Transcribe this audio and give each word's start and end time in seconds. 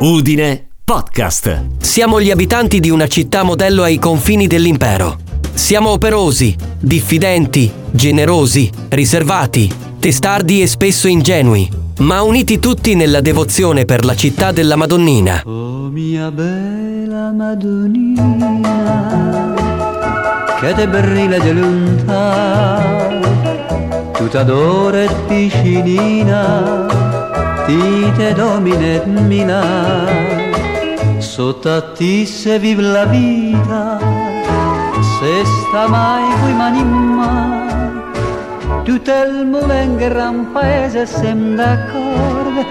Udine 0.00 0.68
Podcast. 0.84 1.80
Siamo 1.80 2.20
gli 2.20 2.30
abitanti 2.30 2.80
di 2.80 2.90
una 2.90 3.06
città 3.06 3.42
modello 3.42 3.82
ai 3.82 3.98
confini 3.98 4.46
dell'impero. 4.46 5.16
Siamo 5.54 5.88
operosi, 5.90 6.54
diffidenti, 6.78 7.72
generosi, 7.90 8.70
riservati, 8.90 9.72
testardi 9.98 10.60
e 10.60 10.66
spesso 10.66 11.08
ingenui, 11.08 11.70
ma 12.00 12.20
uniti 12.22 12.58
tutti 12.58 12.94
nella 12.94 13.22
devozione 13.22 13.86
per 13.86 14.04
la 14.04 14.14
città 14.14 14.52
della 14.52 14.76
Madonnina. 14.76 15.42
Oh 15.46 15.88
mia 15.88 16.30
bella 16.30 17.32
Madonnina, 17.32 18.64
che 20.60 20.74
te 20.74 20.86
brilla 20.88 21.38
di 21.38 21.52
lontà, 21.54 22.82
tutta 24.12 24.42
d'oro 24.42 24.96
e 24.98 25.08
piscinina, 25.26 27.05
ti 27.66 28.12
te 28.16 28.32
domine 28.32 29.04
Milano, 29.06 30.54
sotto 31.18 31.68
a 31.68 31.82
ti 31.82 32.24
se 32.24 32.60
vive 32.60 32.82
la 32.82 33.04
vita, 33.06 33.98
se 35.18 35.44
sta 35.44 35.88
mai 35.88 36.22
coi 36.40 36.54
mani 36.54 36.78
in 36.78 36.88
mano, 36.88 38.12
tutto 38.84 39.10
il 39.10 39.44
mondo 39.46 39.72
in 39.72 39.96
gran 39.96 40.52
paese 40.52 41.06
sem 41.06 41.56
d'accordo, 41.56 42.64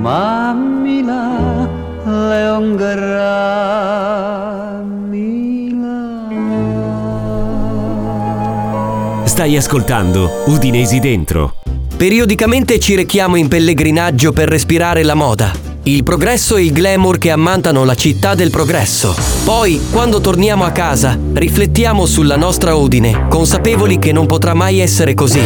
ma 0.00 0.52
Milano, 0.52 1.70
Leon 2.04 2.76
Gra, 2.76 4.82
Milano. 5.08 6.36
Stai 9.24 9.56
ascoltando 9.56 10.42
Udinesi 10.48 11.00
Dentro. 11.00 11.54
Periodicamente 11.98 12.78
ci 12.78 12.94
rechiamo 12.94 13.34
in 13.34 13.48
pellegrinaggio 13.48 14.30
per 14.30 14.48
respirare 14.48 15.02
la 15.02 15.14
moda, 15.14 15.50
il 15.82 16.04
progresso 16.04 16.54
e 16.54 16.62
il 16.62 16.72
glamour 16.72 17.18
che 17.18 17.32
ammantano 17.32 17.82
la 17.82 17.96
città 17.96 18.36
del 18.36 18.50
progresso. 18.50 19.16
Poi, 19.44 19.80
quando 19.90 20.20
torniamo 20.20 20.62
a 20.62 20.70
casa, 20.70 21.18
riflettiamo 21.32 22.06
sulla 22.06 22.36
nostra 22.36 22.76
Udine, 22.76 23.26
consapevoli 23.28 23.98
che 23.98 24.12
non 24.12 24.26
potrà 24.26 24.54
mai 24.54 24.78
essere 24.78 25.14
così. 25.14 25.40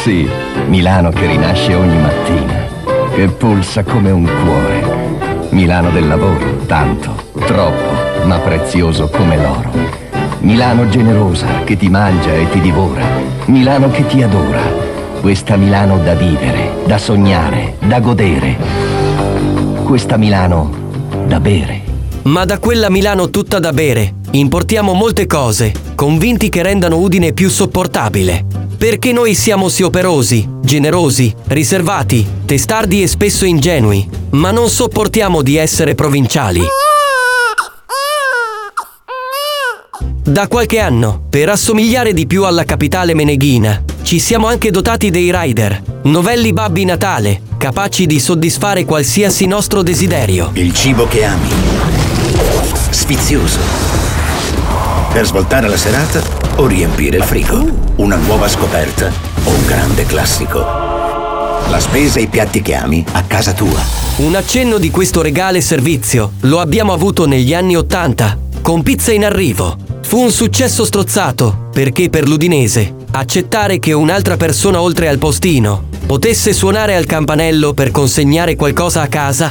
Sì, 0.00 0.28
Milano 0.68 1.10
che 1.10 1.26
rinasce 1.26 1.74
ogni 1.74 2.00
mattina, 2.00 2.68
che 3.16 3.26
pulsa 3.26 3.82
come 3.82 4.12
un 4.12 4.30
cuore. 4.44 5.48
Milano 5.50 5.90
del 5.90 6.06
lavoro, 6.06 6.58
tanto, 6.66 7.30
troppo, 7.44 8.26
ma 8.26 8.38
prezioso 8.38 9.08
come 9.08 9.36
l'oro. 9.36 9.72
Milano 10.38 10.88
generosa 10.88 11.64
che 11.64 11.76
ti 11.76 11.88
mangia 11.88 12.32
e 12.32 12.48
ti 12.48 12.60
divora. 12.60 13.35
Milano 13.46 13.90
che 13.90 14.04
ti 14.08 14.22
adora. 14.22 14.60
Questa 15.20 15.54
Milano 15.56 15.98
da 15.98 16.14
vivere, 16.14 16.82
da 16.84 16.98
sognare, 16.98 17.76
da 17.86 18.00
godere. 18.00 18.56
Questa 19.84 20.16
Milano 20.16 20.74
da 21.28 21.38
bere. 21.38 21.82
Ma 22.24 22.44
da 22.44 22.58
quella 22.58 22.90
Milano 22.90 23.30
tutta 23.30 23.60
da 23.60 23.72
bere, 23.72 24.14
importiamo 24.32 24.94
molte 24.94 25.26
cose, 25.26 25.72
convinti 25.94 26.48
che 26.48 26.62
rendano 26.62 26.96
Udine 26.96 27.32
più 27.32 27.48
sopportabile. 27.48 28.44
Perché 28.76 29.12
noi 29.12 29.34
siamo 29.34 29.68
sì 29.68 29.84
operosi, 29.84 30.48
generosi, 30.60 31.32
riservati, 31.46 32.26
testardi 32.46 33.00
e 33.00 33.06
spesso 33.06 33.44
ingenui, 33.44 34.08
ma 34.30 34.50
non 34.50 34.68
sopportiamo 34.68 35.42
di 35.42 35.56
essere 35.56 35.94
provinciali. 35.94 36.62
Da 40.28 40.48
qualche 40.48 40.80
anno, 40.80 41.22
per 41.30 41.48
assomigliare 41.50 42.12
di 42.12 42.26
più 42.26 42.42
alla 42.46 42.64
capitale 42.64 43.14
meneghina, 43.14 43.84
ci 44.02 44.18
siamo 44.18 44.48
anche 44.48 44.72
dotati 44.72 45.08
dei 45.10 45.30
rider, 45.32 45.80
novelli 46.02 46.52
babbi 46.52 46.84
Natale, 46.84 47.42
capaci 47.56 48.06
di 48.06 48.18
soddisfare 48.18 48.84
qualsiasi 48.84 49.46
nostro 49.46 49.84
desiderio. 49.84 50.50
Il 50.54 50.74
cibo 50.74 51.06
che 51.06 51.22
ami. 51.22 51.48
Sfizioso. 52.90 53.60
Per 55.12 55.24
svoltare 55.26 55.68
la 55.68 55.76
serata 55.76 56.20
o 56.56 56.66
riempire 56.66 57.18
il 57.18 57.22
frigo. 57.22 57.64
Una 57.94 58.16
nuova 58.16 58.48
scoperta 58.48 59.12
o 59.44 59.48
un 59.48 59.64
grande 59.64 60.06
classico. 60.06 60.58
La 61.68 61.78
spesa 61.78 62.18
e 62.18 62.22
i 62.22 62.26
piatti 62.26 62.62
che 62.62 62.74
ami 62.74 63.04
a 63.12 63.22
casa 63.22 63.52
tua. 63.52 63.80
Un 64.16 64.34
accenno 64.34 64.78
di 64.78 64.90
questo 64.90 65.22
regale 65.22 65.60
servizio 65.60 66.32
lo 66.40 66.58
abbiamo 66.58 66.92
avuto 66.92 67.28
negli 67.28 67.54
anni 67.54 67.76
Ottanta, 67.76 68.36
con 68.60 68.82
pizza 68.82 69.12
in 69.12 69.24
arrivo. 69.24 69.94
Fu 70.06 70.20
un 70.20 70.30
successo 70.30 70.84
strozzato, 70.84 71.68
perché 71.72 72.08
per 72.08 72.28
l'Udinese, 72.28 72.94
accettare 73.10 73.80
che 73.80 73.92
un'altra 73.92 74.36
persona 74.36 74.80
oltre 74.80 75.08
al 75.08 75.18
postino 75.18 75.88
potesse 76.06 76.52
suonare 76.52 76.94
al 76.94 77.06
campanello 77.06 77.74
per 77.74 77.90
consegnare 77.90 78.54
qualcosa 78.54 79.02
a 79.02 79.08
casa 79.08 79.48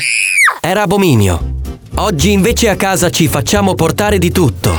era 0.62 0.84
abominio. 0.84 1.56
Oggi 1.96 2.32
invece 2.32 2.70
a 2.70 2.78
casa 2.78 3.10
ci 3.10 3.28
facciamo 3.28 3.76
portare 3.76 4.18
di 4.18 4.32
tutto. 4.32 4.72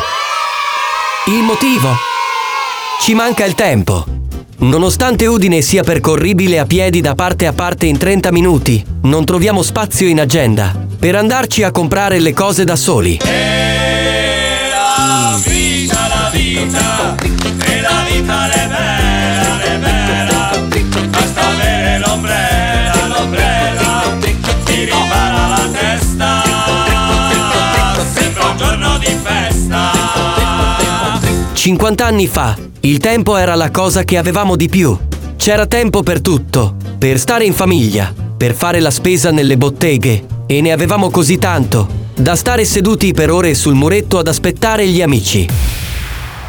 Il 1.27 1.43
motivo? 1.43 1.95
Ci 3.03 3.13
manca 3.13 3.45
il 3.45 3.55
tempo. 3.55 4.03
Nonostante 4.61 5.27
Udine 5.27 5.61
sia 5.61 5.83
percorribile 5.83 6.59
a 6.59 6.65
piedi 6.65 7.03
da 7.03 7.15
parte 7.15 7.47
a 7.47 7.53
parte 7.53 7.85
in 7.85 7.99
30 7.99 8.33
minuti, 8.33 8.83
non 9.03 9.27
troviamo 9.27 9.63
spazio 9.63 10.09
in 10.09 10.21
agenda 10.21 10.75
per 10.99 11.17
andarci 11.17 11.63
a 11.63 11.71
comprare 11.71 12.19
le 12.19 12.33
cose 12.33 12.65
da 12.65 12.77
soli. 12.77 13.19
La 15.27 15.39
vita, 15.45 15.56
50 31.67 32.07
anni 32.07 32.29
fa, 32.29 32.57
il 32.83 32.99
tempo 32.99 33.37
era 33.37 33.57
la 33.57 33.73
cosa 33.73 34.05
che 34.05 34.17
avevamo 34.17 34.55
di 34.55 34.69
più. 34.69 34.97
C'era 35.35 35.67
tempo 35.67 36.05
per 36.05 36.21
tutto, 36.21 36.77
per 36.97 37.19
stare 37.19 37.45
in 37.45 37.55
famiglia, 37.55 38.15
per 38.37 38.55
fare 38.55 38.79
la 38.79 38.93
spesa 38.93 39.33
nelle 39.33 39.57
botteghe, 39.57 40.27
e 40.47 40.61
ne 40.61 40.71
avevamo 40.71 41.11
così 41.11 41.39
tanto, 41.39 41.89
da 42.15 42.37
stare 42.37 42.65
seduti 42.65 43.13
per 43.13 43.33
ore 43.33 43.55
sul 43.55 43.75
muretto 43.75 44.19
ad 44.19 44.29
aspettare 44.29 44.87
gli 44.87 45.03
amici. 45.03 45.49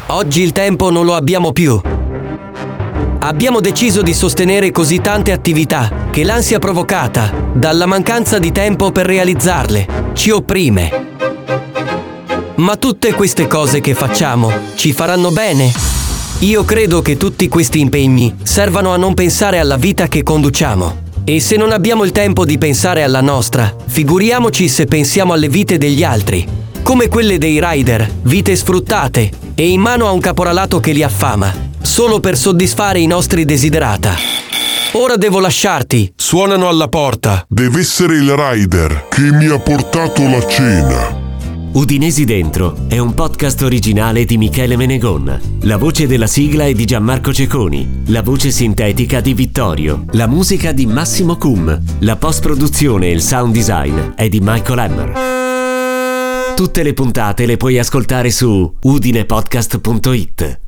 Oggi 0.06 0.40
il 0.40 0.52
tempo 0.52 0.88
non 0.88 1.04
lo 1.04 1.16
abbiamo 1.16 1.50
più. 1.50 1.80
Abbiamo 3.18 3.58
deciso 3.58 4.02
di 4.02 4.14
sostenere 4.14 4.70
così 4.70 5.00
tante 5.00 5.32
attività 5.32 6.06
che 6.12 6.22
l'ansia 6.22 6.60
provocata 6.60 7.32
dalla 7.52 7.86
mancanza 7.86 8.38
di 8.38 8.52
tempo 8.52 8.92
per 8.92 9.06
realizzarle 9.06 10.12
ci 10.12 10.30
opprime. 10.30 11.07
Ma 12.58 12.76
tutte 12.76 13.12
queste 13.12 13.46
cose 13.46 13.80
che 13.80 13.94
facciamo 13.94 14.52
ci 14.74 14.92
faranno 14.92 15.30
bene? 15.30 15.72
Io 16.40 16.64
credo 16.64 17.02
che 17.02 17.16
tutti 17.16 17.46
questi 17.46 17.78
impegni 17.78 18.34
servano 18.42 18.92
a 18.92 18.96
non 18.96 19.14
pensare 19.14 19.60
alla 19.60 19.76
vita 19.76 20.08
che 20.08 20.24
conduciamo. 20.24 21.06
E 21.22 21.38
se 21.38 21.56
non 21.56 21.70
abbiamo 21.70 22.02
il 22.02 22.10
tempo 22.10 22.44
di 22.44 22.58
pensare 22.58 23.04
alla 23.04 23.20
nostra, 23.20 23.72
figuriamoci 23.86 24.68
se 24.68 24.86
pensiamo 24.86 25.34
alle 25.34 25.48
vite 25.48 25.78
degli 25.78 26.02
altri, 26.02 26.44
come 26.82 27.06
quelle 27.06 27.38
dei 27.38 27.60
rider, 27.62 28.10
vite 28.22 28.56
sfruttate 28.56 29.30
e 29.54 29.68
in 29.68 29.80
mano 29.80 30.08
a 30.08 30.10
un 30.10 30.20
caporalato 30.20 30.80
che 30.80 30.90
li 30.90 31.04
affama, 31.04 31.54
solo 31.80 32.18
per 32.18 32.36
soddisfare 32.36 32.98
i 32.98 33.06
nostri 33.06 33.44
desiderata. 33.44 34.16
Ora 34.92 35.14
devo 35.16 35.38
lasciarti. 35.38 36.12
Suonano 36.16 36.66
alla 36.66 36.88
porta. 36.88 37.44
Deve 37.46 37.80
essere 37.80 38.16
il 38.16 38.32
rider 38.32 39.06
che 39.08 39.30
mi 39.30 39.46
ha 39.46 39.58
portato 39.60 40.22
la 40.22 40.44
cena. 40.44 41.17
Udinesi 41.72 42.24
Dentro 42.24 42.86
è 42.88 42.98
un 42.98 43.12
podcast 43.14 43.60
originale 43.62 44.24
di 44.24 44.38
Michele 44.38 44.76
Menegon. 44.76 45.58
La 45.62 45.76
voce 45.76 46.06
della 46.06 46.26
sigla 46.26 46.64
è 46.64 46.72
di 46.72 46.84
Gianmarco 46.84 47.32
Ceconi, 47.32 48.02
la 48.06 48.22
voce 48.22 48.50
sintetica 48.50 49.20
di 49.20 49.34
Vittorio, 49.34 50.04
la 50.12 50.26
musica 50.26 50.72
di 50.72 50.86
Massimo 50.86 51.36
Cum, 51.36 51.80
la 52.00 52.16
post-produzione 52.16 53.08
e 53.08 53.12
il 53.12 53.22
sound 53.22 53.52
design 53.52 54.14
è 54.16 54.28
di 54.28 54.40
Michael 54.40 54.78
Hammer. 54.78 56.56
Tutte 56.56 56.82
le 56.82 56.94
puntate 56.94 57.46
le 57.46 57.56
puoi 57.56 57.78
ascoltare 57.78 58.30
su 58.30 58.74
udinepodcast.it. 58.80 60.67